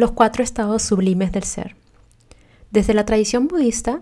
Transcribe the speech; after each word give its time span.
los 0.00 0.12
cuatro 0.12 0.42
estados 0.42 0.80
sublimes 0.80 1.30
del 1.30 1.42
ser. 1.42 1.76
Desde 2.70 2.94
la 2.94 3.04
tradición 3.04 3.48
budista 3.48 4.00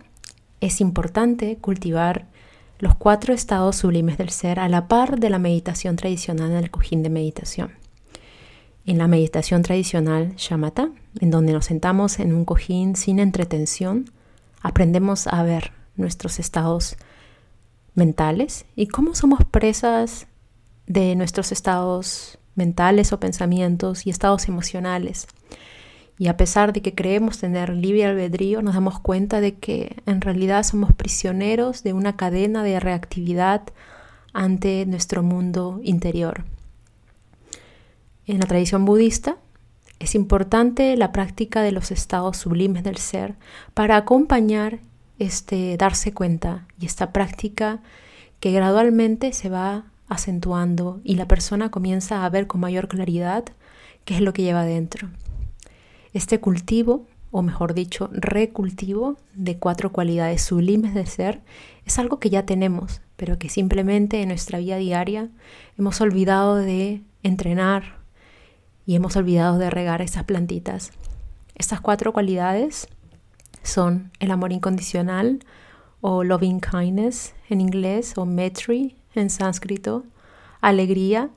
es 0.60 0.80
importante 0.80 1.56
cultivar 1.56 2.28
los 2.78 2.94
cuatro 2.94 3.34
estados 3.34 3.74
sublimes 3.74 4.16
del 4.16 4.30
ser 4.30 4.60
a 4.60 4.68
la 4.68 4.86
par 4.86 5.18
de 5.18 5.28
la 5.28 5.40
meditación 5.40 5.96
tradicional 5.96 6.52
en 6.52 6.58
el 6.58 6.70
cojín 6.70 7.02
de 7.02 7.10
meditación. 7.10 7.72
En 8.86 8.96
la 8.98 9.08
meditación 9.08 9.62
tradicional 9.62 10.36
shamatha, 10.36 10.90
en 11.18 11.32
donde 11.32 11.52
nos 11.52 11.64
sentamos 11.64 12.20
en 12.20 12.32
un 12.32 12.44
cojín 12.44 12.94
sin 12.94 13.18
entretención, 13.18 14.08
aprendemos 14.62 15.26
a 15.26 15.42
ver 15.42 15.72
nuestros 15.96 16.38
estados 16.38 16.96
mentales 17.94 18.66
y 18.76 18.86
cómo 18.86 19.16
somos 19.16 19.40
presas 19.44 20.28
de 20.86 21.16
nuestros 21.16 21.50
estados 21.50 22.38
mentales 22.54 23.12
o 23.12 23.18
pensamientos 23.18 24.06
y 24.06 24.10
estados 24.10 24.46
emocionales. 24.46 25.26
Y 26.18 26.26
a 26.26 26.36
pesar 26.36 26.72
de 26.72 26.82
que 26.82 26.94
creemos 26.94 27.38
tener 27.38 27.70
libre 27.70 28.04
albedrío, 28.04 28.60
nos 28.60 28.74
damos 28.74 28.98
cuenta 28.98 29.40
de 29.40 29.54
que 29.54 30.02
en 30.04 30.20
realidad 30.20 30.64
somos 30.64 30.92
prisioneros 30.92 31.84
de 31.84 31.92
una 31.92 32.16
cadena 32.16 32.64
de 32.64 32.80
reactividad 32.80 33.62
ante 34.32 34.84
nuestro 34.86 35.22
mundo 35.22 35.80
interior. 35.82 36.44
En 38.26 38.40
la 38.40 38.46
tradición 38.46 38.84
budista 38.84 39.36
es 40.00 40.14
importante 40.14 40.96
la 40.96 41.12
práctica 41.12 41.62
de 41.62 41.72
los 41.72 41.90
estados 41.90 42.36
sublimes 42.36 42.84
del 42.84 42.98
ser 42.98 43.34
para 43.74 43.96
acompañar 43.96 44.80
este 45.18 45.76
darse 45.76 46.12
cuenta 46.12 46.66
y 46.78 46.86
esta 46.86 47.12
práctica 47.12 47.80
que 48.40 48.52
gradualmente 48.52 49.32
se 49.32 49.48
va 49.48 49.84
acentuando 50.08 51.00
y 51.04 51.16
la 51.16 51.26
persona 51.26 51.70
comienza 51.70 52.24
a 52.24 52.28
ver 52.28 52.46
con 52.46 52.60
mayor 52.60 52.88
claridad 52.88 53.44
qué 54.04 54.14
es 54.14 54.20
lo 54.20 54.32
que 54.32 54.42
lleva 54.42 54.64
dentro. 54.64 55.08
Este 56.18 56.40
cultivo, 56.40 57.06
o 57.30 57.42
mejor 57.42 57.74
dicho, 57.74 58.10
recultivo 58.10 59.18
de 59.34 59.56
cuatro 59.56 59.92
cualidades 59.92 60.42
sublimes 60.42 60.92
del 60.92 61.06
ser, 61.06 61.40
es 61.86 61.96
algo 62.00 62.18
que 62.18 62.28
ya 62.28 62.44
tenemos, 62.44 63.02
pero 63.14 63.38
que 63.38 63.48
simplemente 63.48 64.20
en 64.20 64.30
nuestra 64.30 64.58
vida 64.58 64.78
diaria 64.78 65.28
hemos 65.78 66.00
olvidado 66.00 66.56
de 66.56 67.02
entrenar 67.22 67.98
y 68.84 68.96
hemos 68.96 69.14
olvidado 69.14 69.58
de 69.58 69.70
regar 69.70 70.02
esas 70.02 70.24
plantitas. 70.24 70.90
Estas 71.54 71.80
cuatro 71.80 72.12
cualidades 72.12 72.88
son 73.62 74.10
el 74.18 74.32
amor 74.32 74.50
incondicional 74.50 75.38
o 76.00 76.24
loving 76.24 76.60
kindness 76.60 77.32
en 77.48 77.60
inglés 77.60 78.14
o 78.18 78.26
metri 78.26 78.96
en 79.14 79.30
sánscrito, 79.30 80.02
alegría 80.60 81.30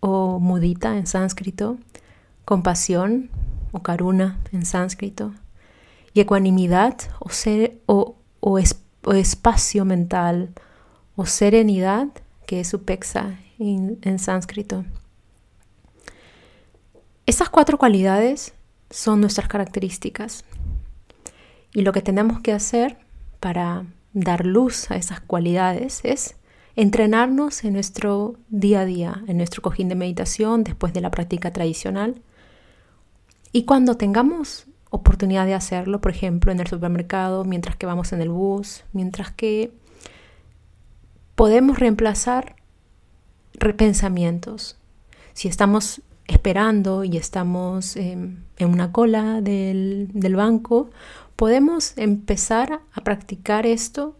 o 0.00 0.40
mudita 0.40 0.96
en 0.96 1.06
sánscrito, 1.06 1.78
compasión 2.44 3.30
o 3.76 3.82
karuna 3.82 4.38
en 4.52 4.64
sánscrito, 4.64 5.32
y 6.14 6.20
ecuanimidad 6.20 6.96
o, 7.20 7.28
ser, 7.28 7.78
o, 7.86 8.16
espacio 9.14 9.84
mental 9.84 10.54
o 11.14 11.26
serenidad, 11.26 12.08
que 12.46 12.60
es 12.60 12.72
upexa 12.72 13.38
en, 13.58 13.98
en 14.02 14.18
sánscrito. 14.18 14.84
Estas 17.26 17.50
cuatro 17.50 17.76
cualidades 17.76 18.54
son 18.90 19.20
nuestras 19.20 19.48
características 19.48 20.44
y 21.74 21.82
lo 21.82 21.92
que 21.92 22.00
tenemos 22.00 22.40
que 22.40 22.52
hacer 22.52 22.96
para 23.40 23.84
dar 24.12 24.46
luz 24.46 24.90
a 24.90 24.96
esas 24.96 25.20
cualidades 25.20 26.00
es 26.04 26.36
entrenarnos 26.76 27.64
en 27.64 27.72
nuestro 27.72 28.36
día 28.48 28.80
a 28.80 28.84
día, 28.84 29.22
en 29.26 29.38
nuestro 29.38 29.60
cojín 29.60 29.88
de 29.88 29.94
meditación, 29.94 30.62
después 30.62 30.92
de 30.92 31.00
la 31.00 31.10
práctica 31.10 31.52
tradicional. 31.52 32.22
Y 33.56 33.62
cuando 33.62 33.96
tengamos 33.96 34.66
oportunidad 34.90 35.46
de 35.46 35.54
hacerlo, 35.54 36.02
por 36.02 36.10
ejemplo, 36.10 36.52
en 36.52 36.60
el 36.60 36.66
supermercado, 36.66 37.42
mientras 37.46 37.74
que 37.74 37.86
vamos 37.86 38.12
en 38.12 38.20
el 38.20 38.28
bus, 38.28 38.84
mientras 38.92 39.30
que 39.30 39.72
podemos 41.36 41.78
reemplazar 41.78 42.56
repensamientos. 43.54 44.76
Si 45.32 45.48
estamos 45.48 46.02
esperando 46.26 47.02
y 47.02 47.16
estamos 47.16 47.96
en 47.96 48.44
una 48.60 48.92
cola 48.92 49.40
del, 49.40 50.10
del 50.12 50.36
banco, 50.36 50.90
podemos 51.34 51.96
empezar 51.96 52.80
a 52.92 53.00
practicar 53.00 53.64
esto 53.64 54.18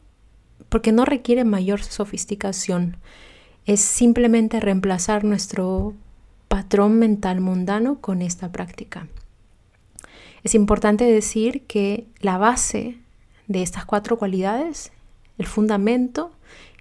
porque 0.70 0.92
no 0.92 1.04
requiere 1.04 1.44
mayor 1.44 1.82
sofisticación. 1.82 2.96
Es 3.66 3.82
simplemente 3.82 4.60
reemplazar 4.60 5.24
nuestro 5.24 5.92
patrón 6.48 6.98
mental 6.98 7.42
mundano 7.42 8.00
con 8.00 8.22
esta 8.22 8.50
práctica. 8.50 9.08
Es 10.46 10.54
importante 10.54 11.02
decir 11.02 11.62
que 11.62 12.06
la 12.20 12.38
base 12.38 12.98
de 13.48 13.62
estas 13.64 13.84
cuatro 13.84 14.16
cualidades, 14.16 14.92
el 15.38 15.46
fundamento, 15.46 16.30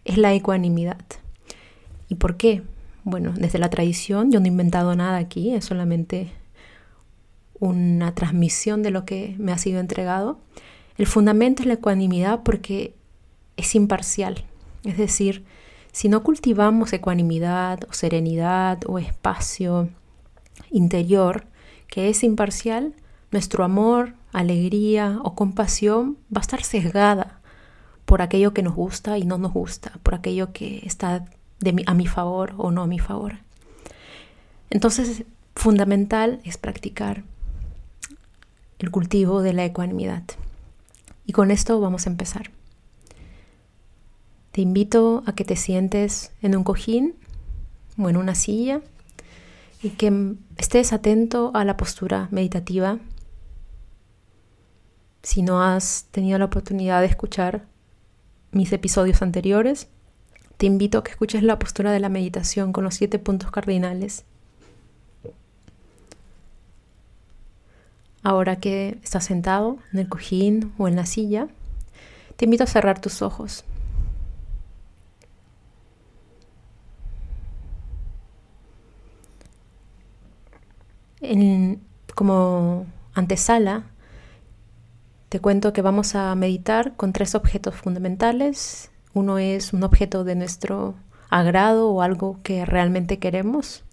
es 0.03 0.20
la 0.20 0.31
ecuanimidad. 0.36 1.02
¿Y 2.08 2.14
por 2.14 2.38
qué? 2.38 2.62
Bueno, 3.06 3.34
desde 3.36 3.58
la 3.58 3.72
tradición, 3.72 4.31
yo 4.31 4.40
no 4.40 4.46
he 4.46 4.50
inventado 4.50 4.96
nada 4.96 5.18
aquí, 5.18 5.56
es 5.56 5.66
solamente 5.66 6.31
una 7.59 8.14
transmisión 8.14 8.84
de 8.84 8.92
lo 8.92 9.03
que 9.03 9.34
me 9.40 9.52
ha 9.52 9.58
sido 9.58 9.80
entregado. 9.80 10.38
El 11.00 11.08
fundamento 11.08 11.64
es 11.64 11.68
la 11.68 11.74
ecuanimidad 11.74 12.44
porque 12.44 12.94
es 13.58 13.74
imparcial. 13.74 14.46
Es 14.84 14.96
decir, 14.96 15.44
si 15.92 16.08
no 16.08 16.22
cultivamos 16.22 16.94
ecuanimidad 16.94 17.80
o 17.90 17.94
serenidad 17.94 18.84
o 18.86 19.00
espacio 19.00 19.90
interior 20.70 21.47
que 21.88 22.09
es 22.09 22.24
imparcial, 22.24 22.94
nuestro 23.35 23.66
amor, 23.66 24.13
alegría 24.31 25.19
o 25.22 25.35
compasión 25.35 26.18
va 26.34 26.40
a 26.40 26.47
estar 26.47 26.63
sesgada 26.63 27.41
por 28.06 28.22
aquello 28.22 28.53
que 28.53 28.63
nos 28.63 28.73
gusta 28.73 29.18
y 29.18 29.25
no 29.25 29.38
nos 29.38 29.51
gusta, 29.51 29.91
por 30.03 30.16
aquello 30.16 30.53
que 30.53 30.81
está 30.85 31.25
de 31.59 31.84
a 31.85 31.94
mi 31.94 32.07
favor 32.07 32.53
o 32.57 32.72
no 32.72 32.81
a 32.81 32.88
mi 32.88 32.97
favor. 32.97 33.40
Entonces, 34.69 35.25
fundamental 35.53 36.40
es 36.46 36.57
practicar 36.57 37.23
el 38.79 38.90
cultivo 38.90 39.41
de 39.41 39.52
la 39.52 39.66
ecuanimidad. 39.66 40.23
Y 41.25 41.34
con 41.34 41.52
esto 41.52 41.81
vamos 41.81 42.07
a 42.07 42.12
empezar. 42.12 42.52
Te 44.53 44.62
invito 44.62 45.23
a 45.25 45.35
que 45.35 45.44
te 45.44 45.57
sientes 45.57 46.31
en 46.41 46.56
un 46.56 46.63
cojín 46.63 47.16
o 47.97 48.07
en 48.07 48.16
una 48.16 48.34
silla 48.34 48.79
y 49.84 49.90
que 49.90 50.35
estés 50.56 50.94
atento 50.94 51.52
a 51.53 51.66
la 51.66 51.75
postura 51.75 52.29
meditativa. 52.31 52.97
Si 55.25 55.41
no 55.41 55.63
has 55.63 56.06
tenido 56.12 56.38
la 56.38 56.46
oportunidad 56.46 57.02
de 57.02 57.08
escuchar 57.08 57.66
mis 58.52 58.72
episodios 58.72 59.24
anteriores, 59.24 59.88
te 60.58 60.68
invito 60.68 61.00
a 61.00 61.03
que 61.03 61.09
escuches 61.09 61.41
la 61.41 61.58
postura 61.58 61.91
de 61.91 62.00
la 62.00 62.09
meditación 62.09 62.72
con 62.72 62.84
los 62.84 62.94
siete 62.94 63.18
puntos 63.18 63.50
cardinales. 63.50 64.24
Ahora 68.22 68.58
que 68.58 69.00
estás 69.02 69.25
sentado 69.25 69.80
en 69.91 69.97
el 70.02 70.09
cojín 70.09 70.74
o 70.78 70.88
en 70.88 70.96
la 70.96 71.08
silla, 71.08 71.47
te 72.35 72.46
invito 72.46 72.64
a 72.64 72.68
cerrar 72.68 73.02
tus 73.02 73.24
ojos. 73.24 73.66
como 82.14 82.85
antesala, 83.16 83.85
te 85.30 85.40
cuento 85.40 85.74
que 85.74 85.81
vamos 85.81 86.16
a 86.16 86.34
meditar 86.36 86.96
con 86.96 87.13
tres 87.13 87.36
objetos 87.36 87.75
fundamentales. 87.75 88.91
Uno 89.13 89.38
es 89.38 89.74
un 89.74 89.84
objeto 89.84 90.24
de 90.24 90.36
nuestro 90.36 90.96
agrado 91.30 91.90
o 91.90 92.02
algo 92.02 92.40
que 92.44 92.66
realmente 92.66 93.19
queremos. 93.19 93.84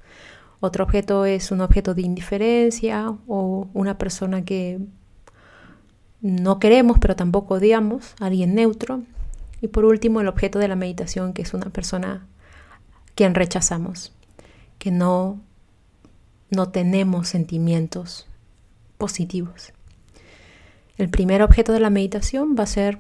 Otro 0.61 0.85
objeto 0.85 1.25
es 1.25 1.51
un 1.51 1.61
objeto 1.61 1.95
de 1.95 2.03
indiferencia 2.03 3.17
o 3.27 3.67
una 3.73 3.99
persona 3.99 4.45
que 4.45 4.81
no 6.21 6.61
queremos 6.61 6.99
pero 7.01 7.17
tampoco 7.17 7.55
odiamos, 7.55 8.15
alguien 8.21 8.55
neutro. 8.55 9.03
Y 9.61 9.69
por 9.69 9.85
último 9.85 10.21
el 10.21 10.29
objeto 10.29 10.59
de 10.59 10.69
la 10.69 10.77
meditación 10.77 11.33
que 11.33 11.43
es 11.43 11.55
una 11.55 11.71
persona 11.71 12.27
quien 13.15 13.35
rechazamos, 13.35 14.13
que 14.79 14.91
no 14.91 15.41
no 16.51 16.69
tenemos 16.69 17.29
sentimientos 17.29 18.27
positivos. 18.99 19.73
El 20.99 21.09
primer 21.09 21.43
objeto 21.43 21.73
de 21.73 21.81
la 21.81 21.91
meditación 21.91 22.55
va 22.59 22.65
a 22.65 22.67
ser 22.67 22.99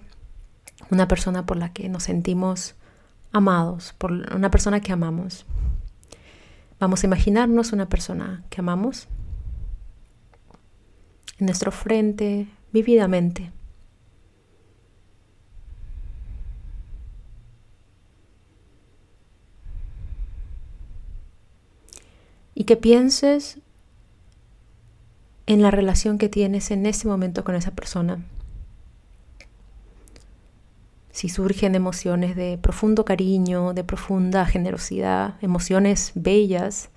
una 0.91 1.09
persona 1.09 1.47
por 1.47 1.57
la 1.57 1.73
que 1.73 1.89
nos 1.89 2.05
sentimos 2.05 2.75
amados, 3.33 3.95
por 3.99 4.13
una 4.13 4.51
persona 4.51 4.81
que 4.81 4.93
amamos. 4.93 5.47
Vamos 6.81 7.03
a 7.03 7.07
imaginarnos 7.07 7.73
una 7.73 7.89
persona 7.89 8.45
que 8.51 8.61
amamos 8.61 9.09
en 11.39 11.47
nuestro 11.47 11.71
frente 11.71 12.49
vividamente. 12.73 13.53
y 22.55 22.65
que 22.65 22.77
pienses 22.77 23.59
en 25.47 25.63
la 25.63 25.71
relación 25.71 26.19
que 26.19 26.29
tienes 26.29 26.71
en 26.71 26.87
ese 26.87 27.09
momento 27.09 27.45
con 27.45 27.55
esa 27.55 27.73
persona. 27.73 28.25
Si 31.11 31.29
surgen 31.29 31.75
emociones 31.75 32.37
de 32.37 32.59
profundo 32.59 33.05
cariño, 33.05 33.75
de 33.75 33.85
profunda 33.85 34.47
generosidad, 34.47 35.35
emociones 35.43 36.13
bellas, 36.15 36.89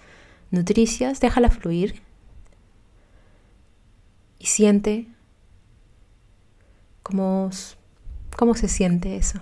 nutricias, 0.52 1.20
déjala 1.20 1.50
fluir 1.50 2.02
y 4.40 4.46
siente 4.46 5.08
cómo, 7.04 7.50
cómo 8.38 8.56
se 8.56 8.70
siente 8.70 9.18
eso. 9.18 9.40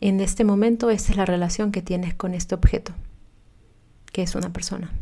En 0.00 0.20
este 0.20 0.44
momento, 0.44 0.90
esta 0.90 1.12
es 1.12 1.16
la 1.16 1.24
relación 1.24 1.72
que 1.72 1.82
tienes 1.82 2.14
con 2.14 2.34
este 2.34 2.54
objeto, 2.54 2.92
que 4.12 4.22
es 4.22 4.34
una 4.34 4.52
persona. 4.52 4.92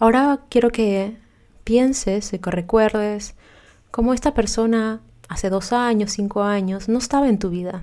Ahora 0.00 0.46
quiero 0.48 0.70
que 0.70 1.18
pienses 1.62 2.32
y 2.32 2.38
que 2.38 2.50
recuerdes 2.50 3.34
cómo 3.90 4.14
esta 4.14 4.32
persona 4.32 5.02
hace 5.28 5.50
dos 5.50 5.74
años, 5.74 6.12
cinco 6.12 6.42
años, 6.42 6.88
no 6.88 6.98
estaba 6.98 7.28
en 7.28 7.38
tu 7.38 7.50
vida. 7.50 7.82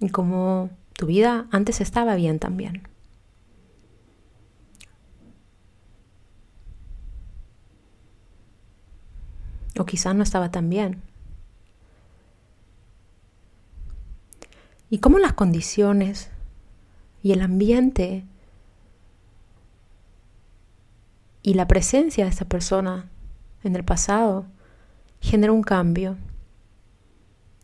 Y 0.00 0.08
cómo 0.08 0.70
tu 0.94 1.06
vida 1.06 1.46
antes 1.52 1.80
estaba 1.80 2.16
bien 2.16 2.40
también. 2.40 2.82
O 9.78 9.86
quizás 9.86 10.16
no 10.16 10.24
estaba 10.24 10.50
tan 10.50 10.68
bien. 10.68 11.00
Y 14.90 14.98
cómo 14.98 15.20
las 15.20 15.34
condiciones 15.34 16.28
y 17.22 17.30
el 17.30 17.42
ambiente 17.42 18.24
y 21.42 21.54
la 21.54 21.68
presencia 21.68 22.24
de 22.24 22.30
esta 22.30 22.44
persona 22.44 23.08
en 23.62 23.76
el 23.76 23.84
pasado 23.84 24.46
genera 25.20 25.52
un 25.52 25.62
cambio. 25.62 26.16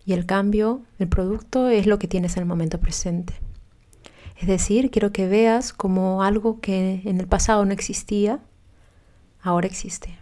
Y 0.06 0.12
el 0.12 0.26
cambio, 0.26 0.82
el 0.99 1.09
producto, 1.09 1.69
es 1.69 1.87
lo 1.87 1.99
que 1.99 2.09
tienes 2.09 2.37
en 2.37 2.43
el 2.43 2.49
momento 2.49 2.79
presente. 2.79 3.35
Es 4.37 4.49
decir, 4.49 4.91
quiero 4.91 5.12
que 5.12 5.29
veas 5.29 5.73
como 5.73 6.23
algo 6.23 6.61
que 6.61 7.03
en 7.05 7.21
el 7.21 7.26
pasado 7.26 7.65
no 7.65 7.73
existía, 7.73 8.41
ahora 9.41 9.67
existe. 9.67 10.19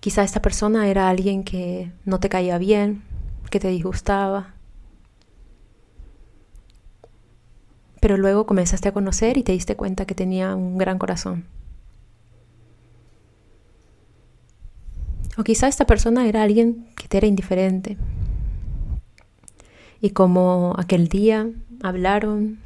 Quizá 0.00 0.24
esta 0.24 0.42
persona 0.42 0.88
era 0.88 1.08
alguien 1.08 1.44
que 1.44 1.92
no 2.04 2.18
te 2.18 2.28
caía 2.28 2.58
bien, 2.58 3.04
que 3.50 3.60
te 3.60 3.68
disgustaba, 3.68 4.54
pero 8.02 8.16
luego 8.16 8.46
comenzaste 8.46 8.88
a 8.88 8.92
conocer 8.92 9.38
y 9.38 9.44
te 9.44 9.52
diste 9.52 9.76
cuenta 9.76 10.06
que 10.06 10.16
tenía 10.16 10.56
un 10.56 10.76
gran 10.76 10.98
corazón. 10.98 11.44
O 15.36 15.44
quizá 15.44 15.68
esta 15.68 15.86
persona 15.86 16.26
era 16.26 16.42
alguien 16.42 16.88
que 16.96 17.06
te 17.06 17.18
era 17.18 17.28
indiferente. 17.28 17.96
Y 20.00 20.10
como 20.10 20.74
aquel 20.76 21.06
día 21.06 21.48
hablaron 21.80 22.58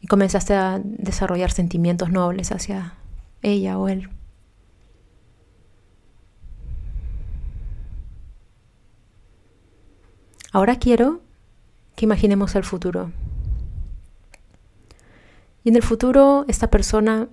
y 0.00 0.06
comenzaste 0.06 0.54
a 0.54 0.80
desarrollar 0.82 1.50
sentimientos 1.50 2.10
nobles 2.10 2.52
hacia 2.52 2.94
ella 3.42 3.76
o 3.76 3.88
él. 3.88 4.08
Ahora 10.52 10.76
quiero 10.76 11.20
que 11.96 12.06
imaginemos 12.06 12.54
el 12.54 12.64
futuro. 12.64 13.12
Y 15.64 15.70
en 15.70 15.76
el 15.76 15.82
futuro 15.82 16.44
esta 16.48 16.70
persona 16.70 17.28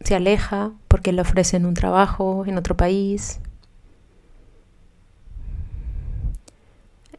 se 0.00 0.14
aleja 0.14 0.72
porque 0.88 1.12
le 1.12 1.22
ofrecen 1.22 1.66
un 1.66 1.74
trabajo 1.74 2.44
en 2.46 2.56
otro 2.56 2.76
país, 2.76 3.40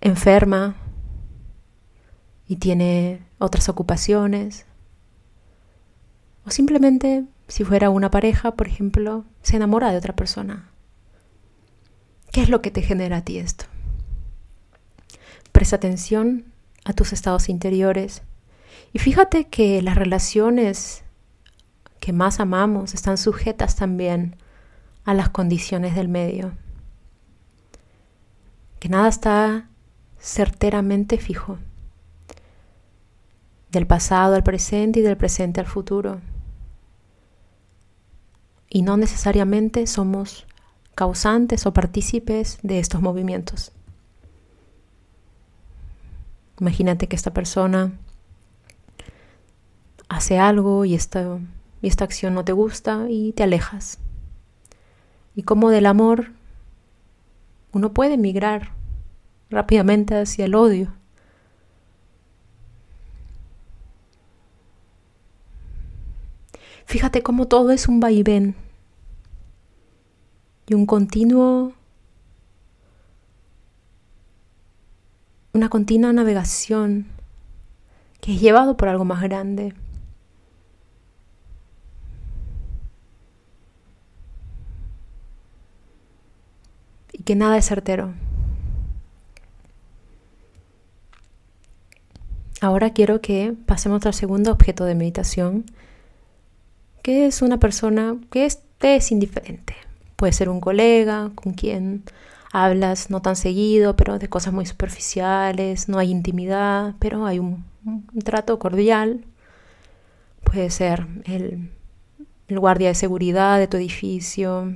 enferma 0.02 0.76
y 2.48 2.58
tiene 2.58 3.22
otras 3.38 3.70
ocupaciones. 3.70 4.66
O 6.46 6.52
simplemente, 6.52 7.26
si 7.48 7.64
fuera 7.64 7.90
una 7.90 8.10
pareja, 8.10 8.56
por 8.56 8.68
ejemplo, 8.68 9.26
se 9.42 9.58
enamora 9.58 9.92
de 9.92 9.98
otra 9.98 10.16
persona. 10.16 10.70
¿Qué 12.32 12.42
es 12.42 12.50
lo 12.50 12.62
que 12.62 12.72
te 12.72 12.82
genera 12.82 13.18
a 13.18 13.22
ti 13.22 13.40
esto? 13.40 13.66
Presta 15.52 15.76
atención 15.76 16.46
a 16.86 16.94
tus 16.94 17.12
estados 17.14 17.50
interiores 17.50 18.22
y 18.94 19.00
fíjate 19.00 19.48
que 19.48 19.82
las 19.82 19.96
relaciones 19.96 21.04
que 22.00 22.14
más 22.14 22.40
amamos 22.40 22.94
están 22.94 23.18
sujetas 23.18 23.76
también 23.76 24.36
a 25.06 25.14
las 25.14 25.30
condiciones 25.30 25.96
del 25.96 26.08
medio. 26.08 26.54
Que 28.80 28.90
nada 28.90 29.08
está 29.08 29.68
certeramente 30.20 31.18
fijo. 31.18 31.58
Del 33.72 33.86
pasado 33.86 34.36
al 34.36 34.44
presente 34.44 35.02
y 35.02 35.04
del 35.04 35.18
presente 35.18 35.60
al 35.60 35.68
futuro. 35.68 36.22
Y 38.70 38.82
no 38.82 38.98
necesariamente 38.98 39.86
somos 39.86 40.48
causantes 40.96 41.66
o 41.66 41.74
partícipes 41.74 42.60
de 42.64 42.80
estos 42.80 43.02
movimientos. 43.02 43.72
Imagínate 46.60 47.08
que 47.08 47.16
esta 47.16 47.34
persona 47.34 47.94
hace 50.10 50.40
algo 50.40 50.86
y 50.86 50.96
esta, 50.96 51.40
y 51.82 51.88
esta 51.88 52.04
acción 52.04 52.34
no 52.34 52.44
te 52.44 52.52
gusta 52.52 53.06
y 53.10 53.32
te 53.34 53.44
alejas. 53.44 54.00
Y 55.36 55.44
como 55.44 55.70
del 55.70 55.86
amor 55.86 56.32
uno 57.72 57.94
puede 57.94 58.18
migrar 58.18 58.74
rápidamente 59.50 60.16
hacia 60.16 60.46
el 60.46 60.56
odio. 60.56 60.94
Fíjate 66.86 67.22
cómo 67.22 67.48
todo 67.48 67.70
es 67.70 67.88
un 67.88 68.00
vaivén 68.00 68.56
y 70.66 70.74
un 70.74 70.88
continuo, 70.88 71.74
una 75.54 75.70
continua 75.70 76.12
navegación 76.14 77.06
que 78.22 78.34
es 78.34 78.42
llevado 78.42 78.76
por 78.76 78.88
algo 78.90 79.06
más 79.06 79.22
grande. 79.22 79.76
Que 87.30 87.36
nada 87.36 87.60
es 87.60 87.68
certero. 87.68 88.16
Ahora 92.60 92.90
quiero 92.90 93.22
que 93.22 93.54
pasemos 93.68 94.04
al 94.08 94.16
segundo 94.16 94.52
objeto 94.52 94.84
de 94.84 94.96
meditación, 94.96 95.66
que 97.04 97.28
es 97.28 97.44
una 97.44 97.60
persona 97.60 98.18
que 98.32 98.48
es 98.48 99.12
indiferente. 99.12 99.76
Puede 100.16 100.34
ser 100.34 100.50
un 100.50 100.60
colega 100.60 101.30
con 101.36 101.54
quien 101.54 102.02
hablas 102.52 103.12
no 103.12 103.22
tan 103.22 103.36
seguido, 103.36 103.96
pero 103.96 104.18
de 104.18 104.28
cosas 104.28 104.52
muy 104.52 104.66
superficiales, 104.66 105.88
no 105.88 106.00
hay 106.00 106.10
intimidad, 106.10 106.96
pero 106.98 107.28
hay 107.28 107.38
un, 107.38 107.64
trato 108.26 108.58
cordial. 108.58 109.24
Puede 110.44 110.72
ser 110.72 111.06
el 111.26 111.70
guardia 112.50 112.88
de 112.88 112.96
seguridad 112.96 113.60
de 113.60 113.68
tu 113.68 113.78
edificio, 113.78 114.74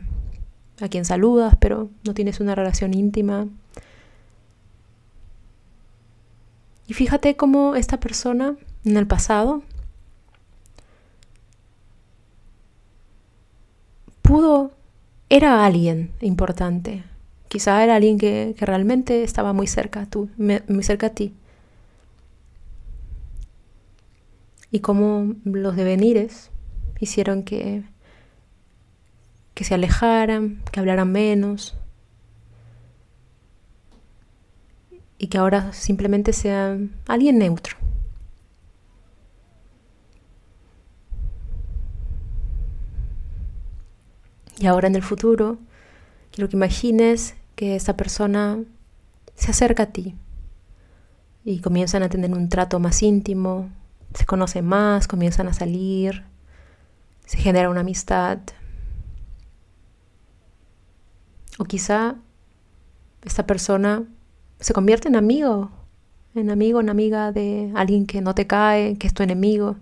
a 0.81 0.87
quien 0.87 1.05
saludas, 1.05 1.55
pero 1.59 1.89
no 2.05 2.13
tienes 2.13 2.39
una 2.39 2.55
relación 2.55 2.93
íntima. 2.93 3.47
Y 6.87 6.93
fíjate 6.93 7.35
cómo 7.35 7.75
esta 7.75 7.99
persona 7.99 8.55
en 8.85 8.97
el 8.97 9.07
pasado 9.07 9.63
pudo, 14.23 14.71
era 15.29 15.63
alguien 15.63 16.11
importante. 16.21 17.03
Quizá 17.49 17.83
era 17.83 17.95
alguien 17.95 18.17
que, 18.17 18.55
realmente 18.59 19.23
estaba 19.23 19.53
muy 19.53 19.67
cerca, 19.67 20.07
tú, 20.07 20.29
muy 20.37 20.83
cerca 20.83 21.07
a 21.07 21.09
ti. 21.11 21.33
Y 24.71 24.79
cómo 24.79 25.35
los 25.43 25.75
devenires 25.75 26.49
hicieron 26.99 27.43
que 27.43 27.83
que 29.53 29.63
se 29.63 29.73
alejaran, 29.73 30.61
que 30.71 30.79
hablaran 30.79 31.11
menos 31.11 31.75
y 35.17 35.27
que 35.27 35.37
ahora 35.37 35.71
simplemente 35.73 36.33
sean 36.33 36.91
alguien 37.07 37.37
neutro. 37.37 37.77
Y 44.59 44.67
ahora 44.67 44.87
en 44.87 44.95
el 44.95 45.03
futuro, 45.03 45.57
quiero 46.31 46.49
que 46.49 46.55
imagines 46.55 47.35
que 47.55 47.75
esta 47.75 47.97
persona 47.97 48.59
se 49.35 49.51
acerca 49.51 49.83
a 49.83 49.85
ti 49.87 50.15
y 51.43 51.59
comienzan 51.59 52.03
a 52.03 52.09
tener 52.09 52.31
un 52.31 52.49
trato 52.49 52.79
más 52.79 53.01
íntimo, 53.03 53.69
se 54.13 54.25
conocen 54.25 54.65
más, 54.65 55.07
comienzan 55.07 55.47
a 55.47 55.53
salir, 55.53 56.23
se 57.25 57.37
genera 57.37 57.69
una 57.69 57.81
amistad. 57.81 58.39
O 61.59 61.65
quizá 61.65 62.15
esta 63.23 63.45
persona 63.45 64.03
se 64.59 64.73
convierte 64.73 65.07
en 65.07 65.15
amigo, 65.15 65.71
en 66.35 66.49
amigo, 66.49 66.79
en 66.79 66.89
amiga 66.89 67.31
de 67.31 67.71
alguien 67.75 68.05
que 68.05 68.21
no 68.21 68.33
te 68.33 68.47
cae, 68.47 68.97
que 68.97 69.07
es 69.07 69.13
tu 69.13 69.23
enemigo. 69.23 69.77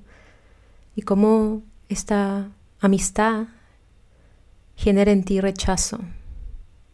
Y 0.95 1.03
cómo 1.03 1.61
esta 1.87 2.49
amistad 2.79 3.47
genera 4.75 5.11
en 5.11 5.23
ti 5.23 5.39
rechazo 5.39 5.99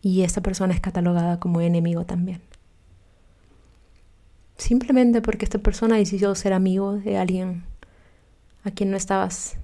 y 0.02 0.24
esta 0.24 0.42
persona 0.42 0.74
es 0.74 0.82
catalogada 0.82 1.40
como 1.40 1.62
enemigo 1.62 2.06
también. 2.06 2.42
Simplemente 4.58 5.22
porque 5.22 5.46
esta 5.46 5.60
persona 5.60 5.98
decidió 5.98 6.34
ser 6.36 6.54
amigo 6.54 6.94
de 6.94 7.18
alguien 7.18 7.64
a 8.64 8.72
quien 8.72 8.92
no 8.92 8.98
estabas, 8.98 9.58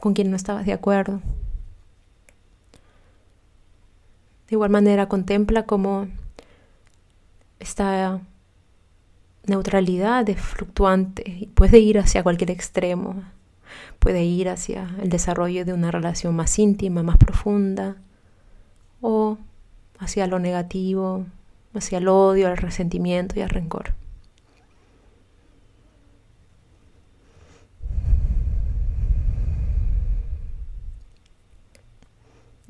con 0.00 0.14
quien 0.14 0.30
no 0.30 0.36
estabas 0.36 0.66
de 0.66 0.72
acuerdo. 0.72 1.20
De 4.48 4.54
igual 4.54 4.70
manera 4.70 5.08
contempla 5.08 5.64
como 5.64 6.08
esta 7.58 8.20
neutralidad 9.44 10.28
es 10.28 10.40
fluctuante 10.40 11.22
y 11.26 11.46
puede 11.46 11.78
ir 11.80 11.98
hacia 11.98 12.22
cualquier 12.22 12.50
extremo. 12.50 13.22
Puede 13.98 14.24
ir 14.24 14.48
hacia 14.48 14.88
el 15.02 15.10
desarrollo 15.10 15.66
de 15.66 15.74
una 15.74 15.90
relación 15.90 16.34
más 16.34 16.58
íntima, 16.58 17.02
más 17.02 17.18
profunda, 17.18 17.96
o 19.02 19.36
hacia 19.98 20.26
lo 20.26 20.38
negativo, 20.38 21.26
hacia 21.74 21.98
el 21.98 22.08
odio, 22.08 22.48
el 22.48 22.56
resentimiento 22.56 23.38
y 23.38 23.42
el 23.42 23.50
rencor. 23.50 23.92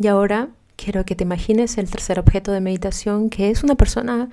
Y 0.00 0.06
ahora 0.06 0.48
quiero 0.78 1.04
que 1.04 1.16
te 1.16 1.24
imagines 1.24 1.76
el 1.76 1.90
tercer 1.90 2.18
objeto 2.20 2.52
de 2.52 2.60
meditación, 2.60 3.28
que 3.28 3.50
es 3.50 3.64
una 3.64 3.74
persona 3.74 4.30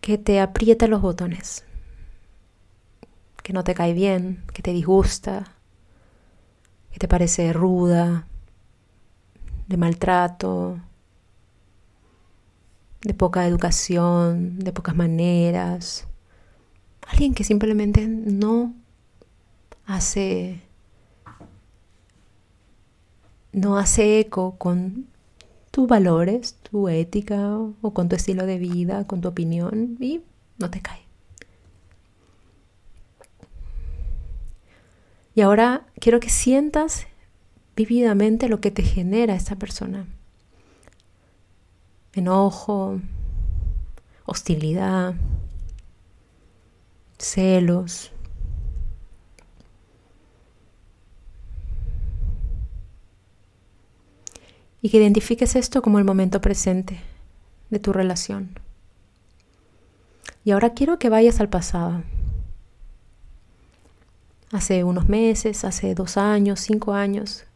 que 0.00 0.18
te 0.18 0.40
aprieta 0.40 0.88
los 0.88 1.00
botones, 1.00 1.64
que 3.42 3.52
no 3.52 3.62
te 3.64 3.74
cae 3.74 3.94
bien, 3.94 4.42
que 4.52 4.60
te 4.60 4.72
disgusta, 4.72 5.44
que 6.90 6.98
te 6.98 7.06
parece 7.06 7.52
ruda, 7.52 8.26
de 9.68 9.76
maltrato, 9.76 10.80
de 13.02 13.14
poca 13.14 13.46
educación, 13.46 14.58
de 14.58 14.72
pocas 14.72 14.96
maneras. 14.96 16.08
Alguien 17.06 17.34
que 17.34 17.44
simplemente 17.44 18.08
no 18.08 18.74
hace 19.86 20.60
no 23.52 23.78
hace 23.78 24.20
eco 24.20 24.56
con 24.58 25.06
tus 25.76 25.86
valores, 25.86 26.56
tu 26.62 26.88
ética 26.88 27.58
o 27.82 27.92
con 27.92 28.08
tu 28.08 28.16
estilo 28.16 28.46
de 28.46 28.56
vida, 28.56 29.06
con 29.06 29.20
tu 29.20 29.28
opinión 29.28 29.98
y 30.00 30.22
no 30.56 30.70
te 30.70 30.80
cae. 30.80 31.02
Y 35.34 35.42
ahora 35.42 35.84
quiero 36.00 36.18
que 36.18 36.30
sientas 36.30 37.06
vividamente 37.76 38.48
lo 38.48 38.62
que 38.62 38.70
te 38.70 38.82
genera 38.82 39.34
esta 39.34 39.56
persona 39.56 40.06
enojo, 42.14 42.98
hostilidad, 44.24 45.14
celos. 47.18 48.12
Y 54.86 54.88
que 54.88 54.98
identifiques 54.98 55.56
esto 55.56 55.82
como 55.82 55.98
el 55.98 56.04
momento 56.04 56.40
presente 56.40 57.00
de 57.70 57.80
tu 57.80 57.92
relación. 57.92 58.56
Y 60.44 60.52
ahora 60.52 60.74
quiero 60.74 61.00
que 61.00 61.08
vayas 61.08 61.40
al 61.40 61.48
pasado. 61.48 62.04
Hace 64.52 64.84
unos 64.84 65.08
meses, 65.08 65.64
hace 65.64 65.92
dos 65.96 66.16
años, 66.16 66.60
cinco 66.60 66.92
años. 66.92 67.46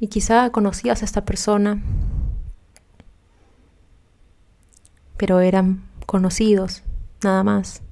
Y 0.00 0.06
quizá 0.06 0.48
conocías 0.48 1.02
a 1.02 1.04
esta 1.04 1.26
persona 1.26 1.82
pero 5.18 5.40
eran 5.40 5.82
conocidos, 6.06 6.84
nada 7.22 7.44
más. 7.44 7.82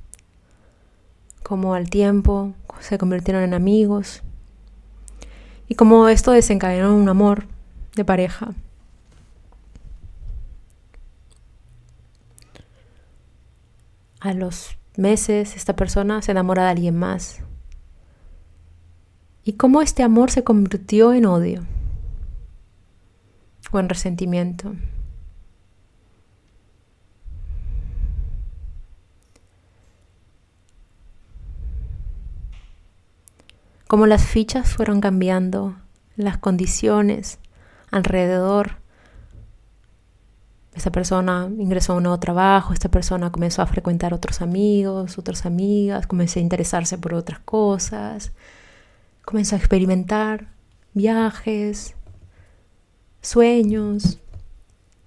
Como 1.42 1.74
al 1.74 1.90
tiempo 1.90 2.54
se 2.80 2.96
convirtieron 2.96 3.42
en 3.42 3.52
amigos 3.52 4.22
y 5.68 5.74
como 5.74 6.08
esto 6.08 6.30
desencadenó 6.30 6.96
un 6.96 7.10
amor 7.10 7.46
de 7.94 8.04
pareja. 8.04 8.54
A 14.20 14.32
los 14.34 14.76
meses 14.96 15.56
esta 15.56 15.74
persona 15.74 16.22
se 16.22 16.32
enamora 16.32 16.64
de 16.64 16.70
alguien 16.70 16.96
más. 16.96 17.40
Y 19.44 19.54
cómo 19.54 19.82
este 19.82 20.02
amor 20.02 20.30
se 20.30 20.44
convirtió 20.44 21.12
en 21.12 21.26
odio 21.26 21.66
o 23.72 23.80
en 23.80 23.88
resentimiento. 23.88 24.74
cómo 33.92 34.06
las 34.06 34.24
fichas 34.24 34.70
fueron 34.70 35.02
cambiando, 35.02 35.76
las 36.16 36.38
condiciones 36.38 37.38
alrededor. 37.92 38.78
Esta 40.74 40.90
persona 40.90 41.48
ingresó 41.58 41.92
a 41.92 41.96
un 41.96 42.04
nuevo 42.04 42.18
trabajo, 42.18 42.72
esta 42.72 42.88
persona 42.90 43.30
comenzó 43.30 43.62
a 43.62 43.66
frecuentar 43.66 44.14
otros 44.14 44.40
amigos, 44.40 45.18
otras 45.18 45.44
amigas, 45.44 46.06
comenzó 46.06 46.38
a 46.38 46.42
interesarse 46.42 46.96
por 46.98 47.14
otras 47.14 47.40
cosas, 47.40 48.32
comenzó 49.24 49.54
a 49.54 49.58
experimentar 49.58 50.48
viajes, 50.94 51.94
sueños, 53.20 54.18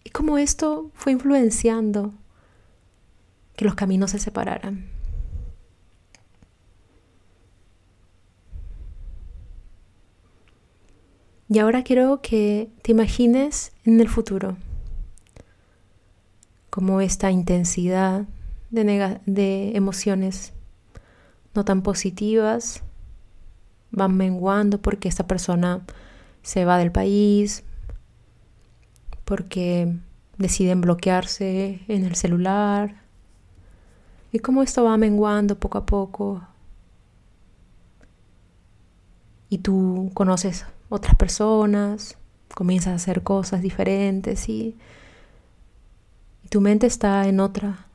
y 0.04 0.12
cómo 0.12 0.38
esto 0.38 0.92
fue 0.94 1.12
influenciando 1.12 2.14
que 3.56 3.66
los 3.66 3.76
caminos 3.76 4.12
se 4.12 4.20
separaran. 4.20 4.95
Y 11.48 11.60
ahora 11.60 11.84
quiero 11.84 12.22
que 12.22 12.70
te 12.82 12.92
imagines 12.92 13.72
en 13.84 14.00
el 14.00 14.10
futuro, 14.10 14.58
como 16.70 17.02
esta 17.02 17.30
intensidad 17.30 18.26
de, 18.72 19.20
de 19.26 19.78
emociones 19.78 20.54
no 21.54 21.64
tan 21.64 21.84
positivas 21.84 22.84
van 23.92 24.18
menguando 24.18 24.82
porque 24.82 25.08
esta 25.08 25.28
persona 25.28 25.82
se 26.42 26.66
va 26.66 26.78
del 26.78 26.92
país, 26.92 27.64
porque 29.24 29.96
deciden 30.38 30.82
bloquearse 30.82 31.82
en 31.88 32.06
el 32.06 32.16
celular, 32.16 33.02
y 34.32 34.40
cómo 34.40 34.64
esto 34.64 34.84
va 34.84 34.98
menguando 34.98 35.58
poco 35.58 35.78
a 35.78 35.86
poco. 35.86 36.42
Y 39.48 39.60
tú 39.60 40.12
conoces 40.14 40.66
otras 40.90 41.16
personas, 41.16 42.18
comienzas 42.54 42.94
a 42.94 42.96
hacer 42.96 43.24
cosas 43.24 43.62
diferentes 43.62 44.50
y, 44.50 44.78
tu 46.50 46.62
mente 46.62 46.88
está 46.88 47.28
en 47.28 47.40
otra, 47.40 47.88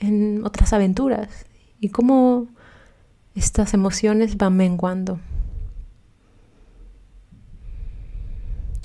en 0.00 0.44
otras 0.44 0.72
aventuras 0.72 1.46
y 1.80 1.88
cómo 1.88 2.48
estas 3.34 3.72
emociones 3.72 4.36
van 4.36 4.56
menguando. 4.56 5.20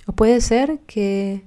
O 0.06 0.13
puede 0.13 0.39
ser 0.41 0.79
que 0.88 1.44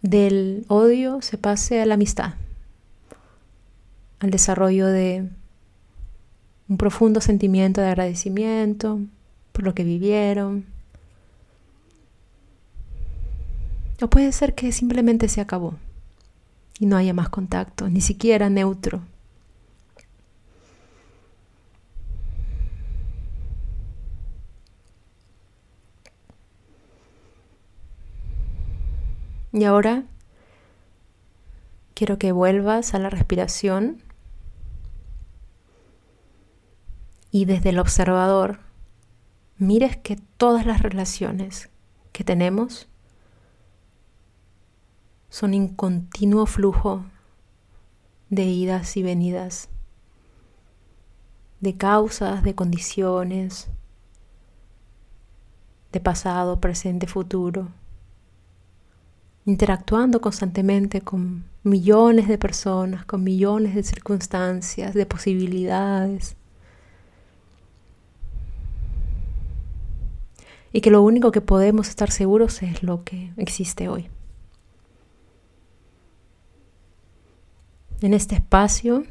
del 0.00 0.64
odio 0.68 1.20
se 1.20 1.36
pase 1.36 1.82
a 1.82 1.86
la 1.86 1.94
amistad, 1.94 2.34
al 4.20 4.30
desarrollo 4.30 4.86
de 4.86 5.28
un 6.68 6.76
profundo 6.76 7.20
sentimiento 7.20 7.80
de 7.80 7.88
agradecimiento 7.88 9.00
por 9.52 9.64
lo 9.64 9.74
que 9.74 9.84
vivieron. 9.84 10.66
O 14.00 14.08
puede 14.08 14.32
ser 14.32 14.54
que 14.54 14.72
simplemente 14.72 15.28
se 15.28 15.40
acabó 15.40 15.74
y 16.78 16.86
no 16.86 16.96
haya 16.96 17.14
más 17.14 17.28
contacto, 17.28 17.88
ni 17.88 18.00
siquiera 18.00 18.50
neutro. 18.50 19.02
Y 29.52 29.62
ahora 29.62 30.02
quiero 31.94 32.18
que 32.18 32.32
vuelvas 32.32 32.92
a 32.92 32.98
la 32.98 33.08
respiración 33.08 34.03
y 37.34 37.46
desde 37.46 37.70
el 37.70 37.80
observador 37.80 38.60
mires 39.58 39.96
que 39.96 40.14
todas 40.36 40.66
las 40.66 40.82
relaciones 40.82 41.68
que 42.12 42.22
tenemos 42.22 42.86
son 45.30 45.52
en 45.52 45.66
continuo 45.66 46.46
flujo 46.46 47.04
de 48.30 48.44
idas 48.44 48.96
y 48.96 49.02
venidas, 49.02 49.68
de 51.58 51.76
causas, 51.76 52.44
de 52.44 52.54
condiciones, 52.54 53.68
de 55.90 55.98
pasado, 55.98 56.60
presente, 56.60 57.08
futuro, 57.08 57.66
interactuando 59.44 60.20
constantemente 60.20 61.00
con 61.00 61.46
millones 61.64 62.28
de 62.28 62.38
personas, 62.38 63.04
con 63.04 63.24
millones 63.24 63.74
de 63.74 63.82
circunstancias, 63.82 64.94
de 64.94 65.04
posibilidades. 65.04 66.36
Y 70.74 70.82
que 70.82 70.90
lo 70.90 71.00
único 71.00 71.32
que 71.32 71.40
podemos 71.40 71.88
estar 71.88 72.10
seguros 72.10 72.62
es 72.62 72.82
lo 72.82 73.02
que 73.02 73.32
existe 73.38 73.88
hoy. 73.88 74.10
en 78.04 78.12
este 78.12 78.34
espacio 78.34 79.04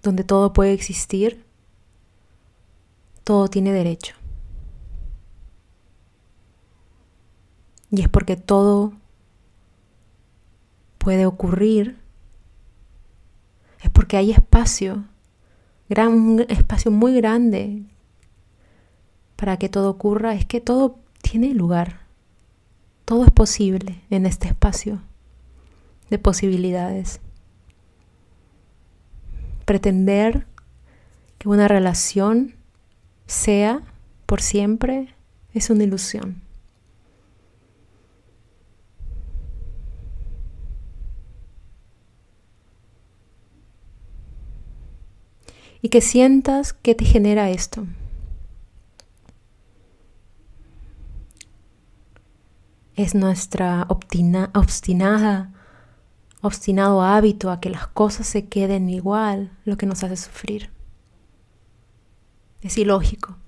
donde 0.00 0.22
todo 0.22 0.52
puede 0.52 0.72
existir, 0.72 1.44
todo 3.24 3.48
tiene 3.48 3.72
derecho. 3.72 4.14
Y 7.90 8.02
es 8.02 8.08
porque 8.08 8.36
todo 8.36 8.92
puede 10.98 11.26
ocurrir, 11.26 11.98
es 13.82 13.90
porque 13.90 14.16
hay 14.16 14.30
espacio, 14.30 15.04
gran, 15.88 16.12
un 16.12 16.46
espacio 16.48 16.92
muy 16.92 17.16
grande 17.16 17.82
para 19.40 19.56
que 19.56 19.70
todo 19.70 19.88
ocurra, 19.88 20.34
es 20.34 20.44
que 20.44 20.60
todo 20.60 20.98
tiene 21.22 21.54
lugar, 21.54 22.00
todo 23.06 23.24
es 23.24 23.30
posible 23.30 24.02
en 24.10 24.26
este 24.26 24.48
espacio 24.48 25.00
de 26.10 26.18
posibilidades. 26.18 27.20
Pretender 29.64 30.46
que 31.38 31.48
una 31.48 31.68
relación 31.68 32.54
sea 33.26 33.80
por 34.26 34.42
siempre 34.42 35.14
es 35.54 35.70
una 35.70 35.84
ilusión. 35.84 36.42
Y 45.80 45.88
que 45.88 46.02
sientas 46.02 46.74
que 46.74 46.94
te 46.94 47.06
genera 47.06 47.48
esto. 47.48 47.86
Es 53.00 53.14
nuestra 53.14 53.86
obstinada 53.88 54.50
obstinado 56.42 57.00
hábito 57.00 57.50
a 57.50 57.58
que 57.58 57.70
las 57.70 57.86
cosas 57.86 58.26
se 58.26 58.44
queden 58.44 58.90
igual, 58.90 59.56
lo 59.64 59.78
que 59.78 59.86
nos 59.86 60.04
hace 60.04 60.18
sufrir. 60.18 60.68
Es 62.60 62.76
ilógico. 62.76 63.38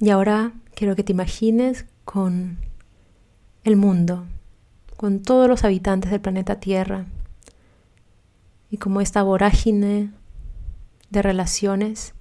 Y 0.00 0.08
ahora 0.08 0.54
quiero 0.74 0.96
que 0.96 1.04
te 1.04 1.12
imagines 1.12 1.84
con 2.06 2.56
el 3.64 3.76
mundo, 3.76 4.24
con 4.96 5.20
todos 5.20 5.46
los 5.46 5.62
habitantes 5.62 6.10
del 6.10 6.22
planeta 6.22 6.58
Tierra 6.58 7.04
y 8.70 8.78
como 8.78 9.02
esta 9.02 9.22
vorágine 9.22 10.10
de 11.12 11.22
relaciones 11.22 12.14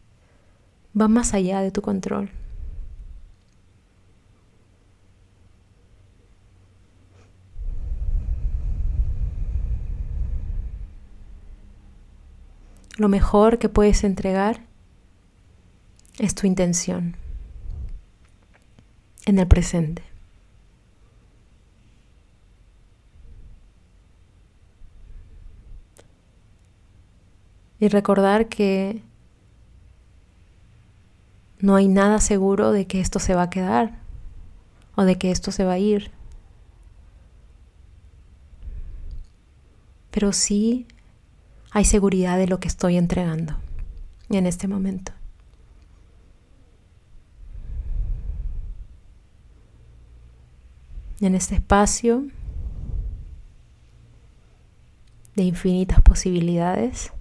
va 1.00 1.08
más 1.08 1.34
allá 1.34 1.62
de 1.62 1.72
tu 1.72 1.82
control. 1.82 2.30
Lo 12.98 13.08
mejor 13.08 13.58
que 13.58 13.70
puedes 13.70 14.04
entregar 14.04 14.60
es 16.20 16.36
tu 16.36 16.46
intención 16.46 17.16
en 19.26 19.40
el 19.40 19.48
presente. 19.48 20.11
Y 27.82 27.88
recordar 27.88 28.48
que 28.48 29.02
no 31.60 31.76
hay 31.76 31.88
nada 31.88 32.20
seguro 32.20 32.72
de 32.72 32.86
que 32.86 33.02
esto 33.02 33.18
se 33.18 33.34
va 33.34 33.42
a 33.42 33.50
quedar 33.50 33.98
o 34.96 35.04
de 35.04 35.18
que 35.18 35.32
esto 35.32 35.52
se 35.52 35.66
va 35.66 35.74
a 35.74 35.80
ir. 35.80 36.12
Pero 40.12 40.32
sí 40.32 40.86
hay 41.72 41.84
seguridad 41.86 42.38
de 42.38 42.46
lo 42.46 42.60
que 42.60 42.68
estoy 42.68 42.98
entregando 42.98 43.58
en 44.30 44.46
este 44.46 44.68
momento. 44.68 45.14
En 51.20 51.34
este 51.34 51.56
espacio 51.56 52.28
de 55.36 55.42
infinitas 55.42 56.00
posibilidades 56.02 57.12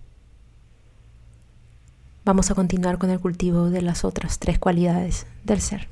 vamos 2.30 2.52
a 2.52 2.54
continuar 2.54 2.98
con 2.98 3.10
el 3.10 3.18
cultivo 3.18 3.70
de 3.70 3.82
las 3.82 4.04
otras 4.04 4.38
tres 4.38 4.60
cualidades 4.60 5.26
del 5.42 5.60
ser. 5.60 5.88